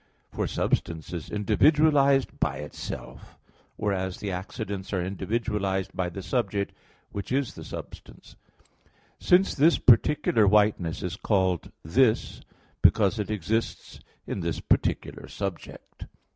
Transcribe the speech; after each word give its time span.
For 0.31 0.47
substance 0.47 1.13
is 1.13 1.29
individualized 1.29 2.39
by 2.39 2.57
itself; 2.57 3.37
whereas 3.75 4.17
the 4.17 4.31
accidents 4.31 4.91
are 4.93 5.05
individualized 5.05 5.91
by 5.95 6.09
the 6.09 6.23
subject, 6.23 6.73
which 7.11 7.31
is 7.31 7.53
the 7.53 7.63
substance; 7.63 8.35
since 9.19 9.53
this 9.53 9.77
particular 9.77 10.47
whiteness 10.47 11.03
is 11.03 11.17
called 11.17 11.71
"this," 11.83 12.41
because 12.81 13.19
it 13.19 13.29
exists 13.29 13.99
in 14.25 14.39
this 14.39 14.59
particular 14.59 15.27
subject. 15.27 16.05